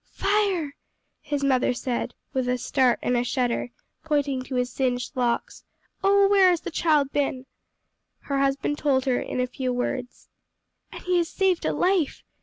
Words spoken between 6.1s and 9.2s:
where has the child been?" Her husband told her